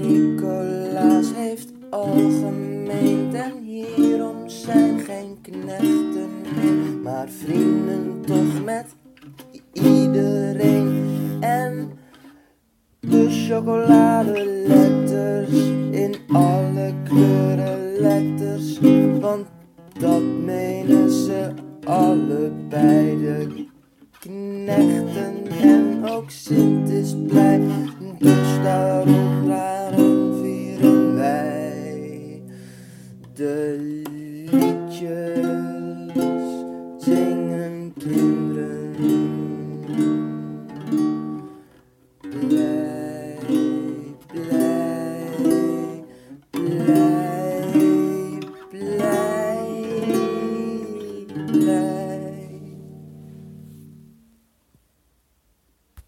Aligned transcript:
Nicolaas 0.00 1.34
heeft 1.34 1.72
al 1.90 2.14
gemeend 2.14 3.34
en 3.34 3.62
hierom 3.62 4.48
zijn 4.48 5.00
geen 5.00 5.38
knechten 5.42 6.34
maar 7.04 7.28
vrienden 7.28 8.20
toch 8.26 8.64
met 8.64 8.86
iedereen. 9.72 11.02
En 11.40 11.90
de 13.00 13.30
chocoladeletters 13.30 15.52
in 15.90 16.14
alle 16.32 16.94
kleuren 17.04 18.00
letters, 18.00 18.78
want 19.20 19.46
dat 19.98 20.22
menen 20.44 21.10
ze 21.10 21.50
allebei 21.84 23.18
de 23.18 23.66
knechten. 24.18 25.46
En 25.62 26.08
ook 26.08 26.30
Sint 26.30 26.88
is 26.88 27.14
blij, 27.26 27.60
dus 28.18 28.62
daarom 28.62 29.33
güzellik 33.44 35.02